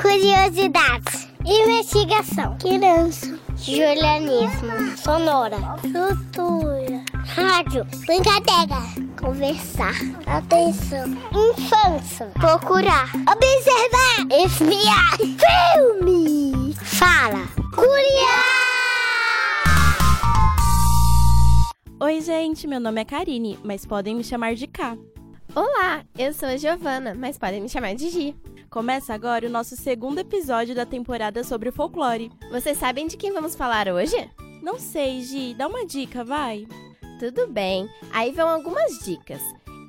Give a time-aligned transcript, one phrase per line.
[0.00, 1.28] Curiosidades.
[1.44, 2.56] Investigação.
[2.58, 3.38] Criança.
[3.56, 4.96] Julianismo.
[4.96, 5.56] Sonora.
[5.80, 7.02] Cultura.
[7.26, 7.84] Rádio.
[8.06, 8.80] Brincadeira.
[9.20, 9.94] Conversar.
[10.26, 11.08] Atenção.
[11.32, 12.26] Infância.
[12.34, 13.10] Procurar.
[13.14, 14.44] Observar.
[14.44, 15.16] Espiar.
[15.16, 16.74] Filme.
[16.74, 17.48] Fala.
[17.74, 18.58] Curiar.
[22.00, 24.96] Oi, gente, meu nome é Karine, mas podem me chamar de K.
[25.54, 28.36] Olá, eu sou a Giovana, mas podem me chamar de Gi.
[28.70, 32.30] Começa agora o nosso segundo episódio da temporada sobre folclore.
[32.50, 34.30] Vocês sabem de quem vamos falar hoje?
[34.62, 36.66] Não sei, Gi, dá uma dica, vai.
[37.18, 39.40] Tudo bem, aí vão algumas dicas.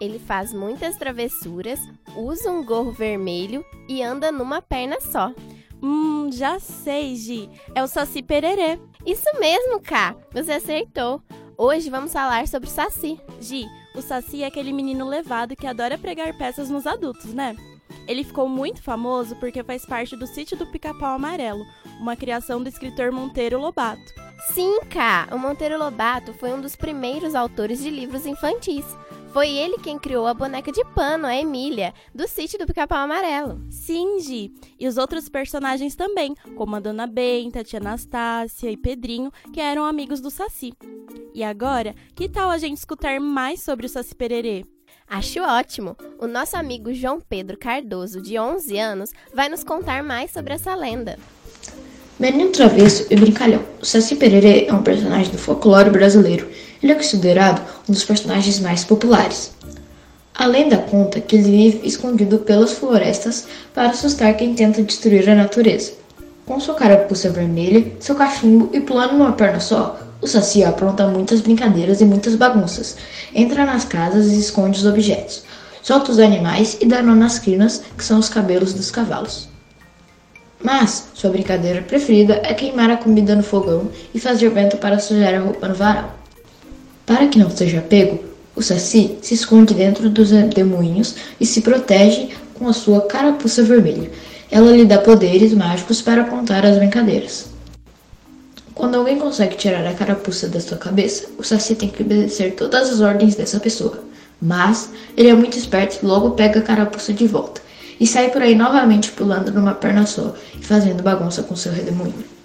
[0.00, 1.80] Ele faz muitas travessuras,
[2.16, 5.34] usa um gorro vermelho e anda numa perna só.
[5.82, 7.50] Hum, já sei, Gi.
[7.74, 8.78] É o Saci Pererê.
[9.04, 10.14] Isso mesmo, K.
[10.32, 11.20] Você acertou.
[11.56, 13.20] Hoje vamos falar sobre o Saci.
[13.40, 13.66] Gi,
[13.96, 17.56] o Saci é aquele menino levado que adora pregar peças nos adultos, né?
[18.08, 21.66] Ele ficou muito famoso porque faz parte do Sítio do Pica-Pau Amarelo,
[22.00, 24.14] uma criação do escritor Monteiro Lobato.
[24.54, 25.28] Sim, K.
[25.30, 28.86] O Monteiro Lobato foi um dos primeiros autores de livros infantis.
[29.30, 33.60] Foi ele quem criou a boneca de pano, a Emília, do sítio do Pica-Pau Amarelo.
[33.70, 34.54] Sim, Gi.
[34.80, 39.60] E os outros personagens também, como a Dona Benta, a Tia Anastácia e Pedrinho, que
[39.60, 40.72] eram amigos do Saci.
[41.34, 44.64] E agora, que tal a gente escutar mais sobre o Saci Pererê?
[45.10, 45.96] Acho ótimo!
[46.18, 50.74] O nosso amigo João Pedro Cardoso, de 11 anos, vai nos contar mais sobre essa
[50.74, 51.18] lenda.
[52.18, 53.62] Menino travesso e brincalhão.
[53.80, 56.46] O Saci Pererê é um personagem do folclore brasileiro.
[56.82, 59.52] Ele é considerado um dos personagens mais populares.
[60.34, 65.34] A lenda conta que ele vive escondido pelas florestas para assustar quem tenta destruir a
[65.34, 65.94] natureza.
[66.44, 71.40] Com sua carapuça vermelha, seu cachimbo e pulando numa perna só, o Saci apronta muitas
[71.40, 72.96] brincadeiras e muitas bagunças.
[73.34, 75.44] Entra nas casas e esconde os objetos.
[75.82, 79.48] Solta os animais e dá nó nas crinas, que são os cabelos dos cavalos.
[80.62, 85.34] Mas sua brincadeira preferida é queimar a comida no fogão e fazer vento para sujar
[85.34, 86.18] a roupa no varal.
[87.06, 88.22] Para que não seja pego,
[88.56, 94.10] o Saci se esconde dentro dos demoinhos e se protege com a sua carapuça vermelha.
[94.50, 97.57] Ela lhe dá poderes mágicos para contar as brincadeiras.
[98.78, 102.88] Quando alguém consegue tirar a carapuça da sua cabeça, o Saci tem que obedecer todas
[102.88, 104.04] as ordens dessa pessoa.
[104.40, 107.60] Mas ele é muito esperto e logo pega a carapuça de volta
[107.98, 112.37] e sai por aí novamente pulando numa perna só e fazendo bagunça com seu redemoinho.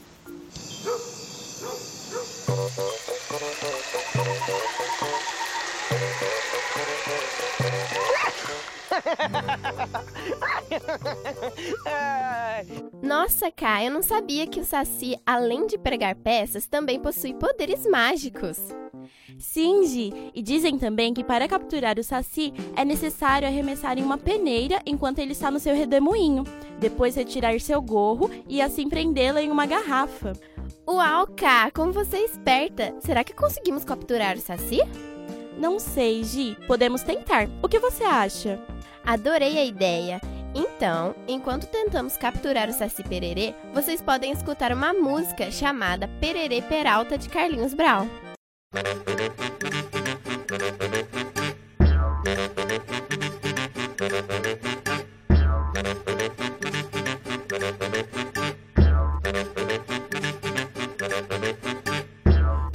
[13.01, 17.85] Nossa, Kai, eu não sabia que o Saci, além de pregar peças, também possui poderes
[17.85, 18.57] mágicos.
[19.37, 24.17] Sim, Gi, e dizem também que para capturar o Saci é necessário arremessar em uma
[24.17, 26.43] peneira enquanto ele está no seu redemoinho,
[26.79, 30.33] depois retirar seu gorro e assim prendê-lo em uma garrafa.
[30.87, 32.95] Uau, K, como você é esperta!
[32.99, 34.79] Será que conseguimos capturar o Saci?
[35.57, 37.47] Não sei, Gi, podemos tentar.
[37.61, 38.59] O que você acha?
[39.05, 40.21] Adorei a ideia!
[40.55, 47.17] Então, enquanto tentamos capturar o Saci Pererê, vocês podem escutar uma música chamada Pererê Peralta
[47.17, 48.07] de Carlinhos Brau.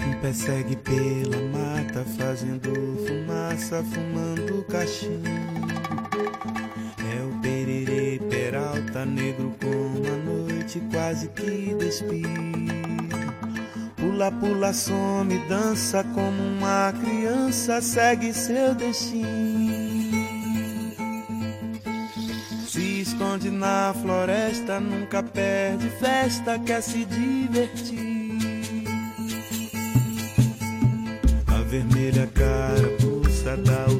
[0.00, 2.74] Um pé segue pela mata, fazendo
[3.06, 5.77] fumaça, fumando cachimbo.
[8.98, 12.28] Peralta, negro como a noite, quase que despia.
[13.96, 19.26] Pula, pula, some, dança como uma criança, segue seu destino.
[22.66, 27.98] Se esconde na floresta, nunca perde festa, quer se divertir.
[31.46, 33.97] A vermelha carapuça dá o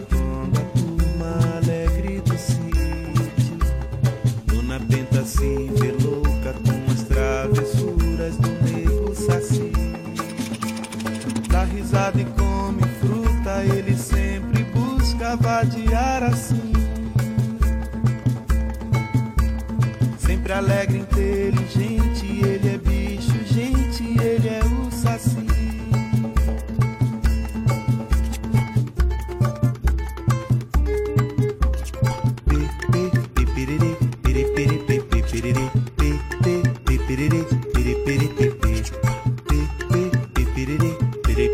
[20.49, 25.47] Sempre alegre, inteligente, ele é bicho, gente, ele é o saci.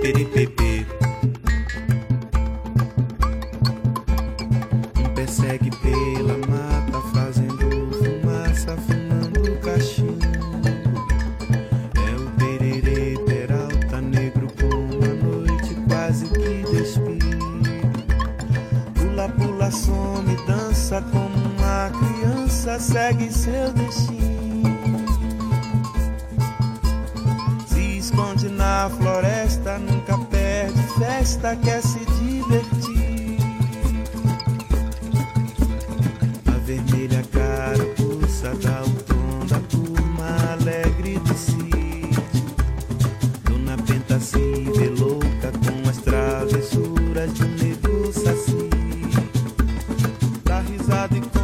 [0.06, 0.63] Um pé segue
[22.84, 24.78] segue seu destino.
[27.66, 33.38] Se esconde na floresta, nunca perde festa, quer se divertir.
[36.46, 42.22] A vermelha carapuça dá o da turma alegre do sítio.
[43.44, 44.38] Dona Benta se
[44.76, 48.68] vê louca com as travessuras de um nego saci.
[50.44, 51.43] Dá risada e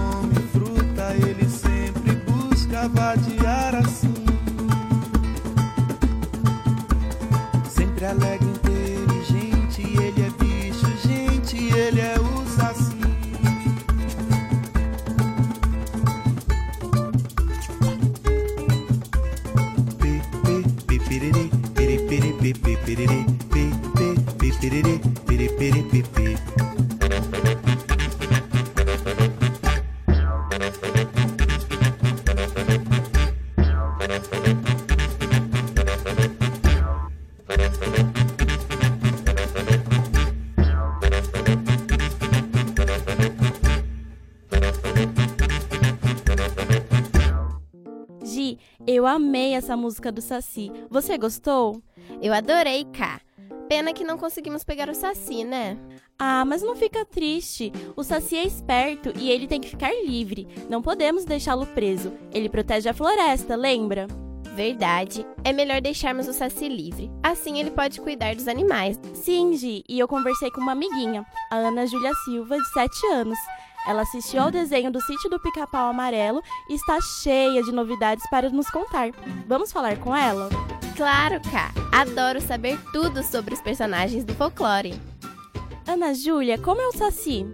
[22.91, 24.09] piriri, pi, pi,
[24.39, 26.37] pi, pi,
[48.87, 50.71] eu amei essa música do Saci.
[50.91, 51.81] Você gostou?
[52.23, 53.21] Eu adorei, Ká.
[53.69, 55.79] Pena que não conseguimos pegar o Saci, né?
[56.19, 57.73] Ah, mas não fica triste.
[57.97, 60.47] O Saci é esperto e ele tem que ficar livre.
[60.69, 62.13] Não podemos deixá-lo preso.
[62.33, 64.07] Ele protege a floresta, lembra?
[64.55, 65.25] Verdade.
[65.45, 67.11] É melhor deixarmos o Saci livre.
[67.23, 69.01] Assim ele pode cuidar dos animais.
[69.15, 73.39] Sim, Gi, e eu conversei com uma amiguinha, a Ana Júlia Silva, de 7 anos.
[73.87, 78.51] Ela assistiu ao desenho do sítio do Pica-Pau Amarelo e está cheia de novidades para
[78.51, 79.11] nos contar.
[79.47, 80.51] Vamos falar com ela?
[81.01, 81.73] Claro, Ká.
[81.93, 84.93] Adoro saber tudo sobre os personagens do folclore.
[85.89, 87.47] Ana Júlia, como é o Saci?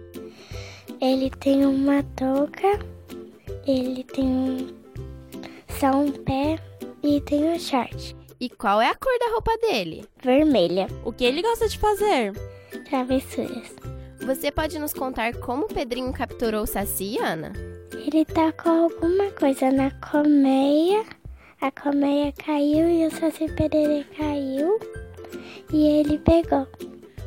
[0.99, 2.77] Ele tem uma touca,
[3.65, 4.67] ele tem um,
[5.79, 6.59] só um pé
[7.01, 10.03] e tem um short E qual é a cor da roupa dele?
[10.21, 10.87] vermelha.
[11.05, 12.33] O que ele gosta de fazer?
[12.89, 13.73] Travessuras.
[14.25, 17.53] Você pode nos contar como o Pedrinho capturou o Saci, Ana?
[17.93, 21.05] Ele tacou alguma coisa na colmeia,
[21.61, 24.79] a colmeia caiu e o Saci Pererê caiu
[25.73, 26.67] e ele pegou.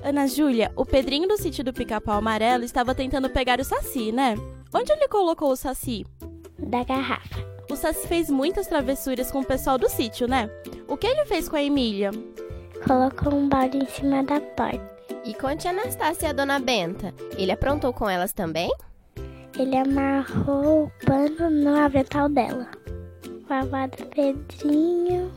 [0.02, 4.34] Ana Júlia, o Pedrinho do sítio do Pica-Pau Amarelo estava tentando pegar o Saci, né?
[4.72, 6.06] Onde ele colocou o Saci?
[6.58, 7.44] Da garrafa.
[7.70, 10.48] O Saci fez muitas travessuras com o pessoal do sítio, né?
[10.88, 12.10] O que ele fez com a Emília?
[12.86, 14.90] Colocou um balde em cima da porta.
[15.24, 17.12] E conte a Anastácia e a Dona Benta.
[17.36, 18.70] Ele aprontou com elas também?
[19.58, 22.66] Ele amarrou o pano no avental dela.
[23.50, 25.28] O avado Pedrinho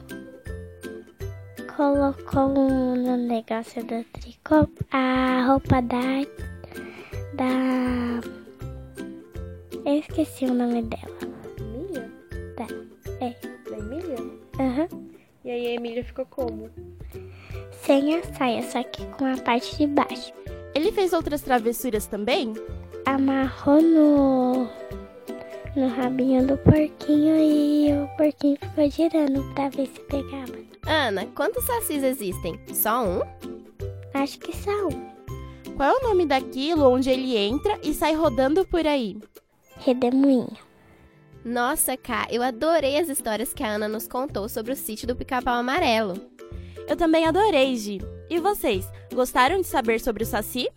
[1.76, 6.22] colocou um no negócio do tricô a roupa da.
[7.34, 8.22] da.
[9.84, 11.18] Eu esqueci o nome dela.
[11.60, 12.12] Emília?
[12.56, 12.68] Tá,
[13.20, 13.36] é.
[13.68, 14.18] Da Emília?
[14.60, 14.88] Aham.
[15.44, 16.70] E aí a Emília ficou como?
[17.72, 20.32] Sem a saia, só que com a parte de baixo.
[20.76, 22.54] Ele fez outras travessuras também?
[23.08, 24.70] Amarrou no.
[25.76, 30.54] No rabinho do porquinho e o porquinho ficou girando pra ver se pegava.
[30.86, 32.60] Ana, quantos sacis existem?
[32.74, 33.22] Só um?
[34.14, 34.90] Acho que são.
[35.76, 39.18] Qual é o nome daquilo onde ele entra e sai rodando por aí?
[39.78, 40.56] Redemoinho.
[41.44, 45.16] Nossa, Ká, eu adorei as histórias que a Ana nos contou sobre o sítio do
[45.16, 46.14] Pica-Pau Amarelo.
[46.88, 48.00] Eu também adorei, Gi.
[48.30, 50.70] E vocês, gostaram de saber sobre o Saci?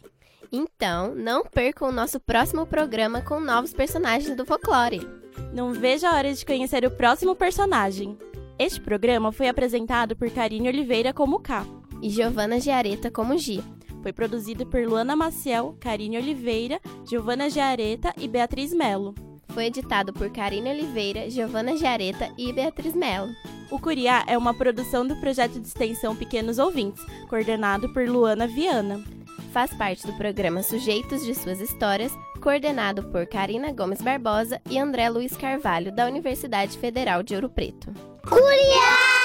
[0.53, 5.07] Então, não percam o nosso próximo programa com novos personagens do folclore.
[5.53, 8.17] Não vejo a hora de conhecer o próximo personagem.
[8.59, 11.67] Este programa foi apresentado por Karine Oliveira como K.
[12.03, 13.63] E Giovana Giareta como Gi.
[14.03, 19.15] Foi produzido por Luana Maciel, Karine Oliveira, Giovana Giareta e Beatriz Melo.
[19.49, 23.35] Foi editado por Karine Oliveira, Giovana Giareta e Beatriz Mello.
[23.71, 29.03] O Curiá é uma produção do projeto de extensão Pequenos Ouvintes, coordenado por Luana Viana.
[29.57, 35.09] Faz parte do programa Sujeitos de Suas Histórias, coordenado por Karina Gomes Barbosa e André
[35.09, 37.91] Luiz Carvalho, da Universidade Federal de Ouro Preto.
[38.29, 39.16] Curiá!